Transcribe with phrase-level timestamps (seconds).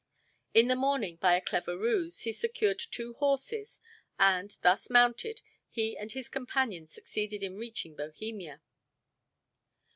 [0.55, 3.79] In the morning, by a clever ruse, he secured two horses
[4.17, 8.63] and, thus mounted, he and his companion succeeded in reaching Bohemia.